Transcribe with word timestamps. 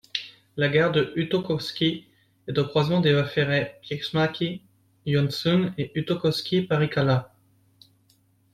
La 0.57 0.67
gare 0.67 0.91
de 0.91 1.13
Huutokoski 1.15 2.07
est 2.47 2.57
au 2.57 2.65
croisement 2.65 3.01
des 3.01 3.13
voies 3.13 3.23
ferrées 3.27 3.75
Pieksämäki–Joensuu 3.83 5.73
et 5.77 5.91
Huutokoski–Parikkala. 5.93 7.31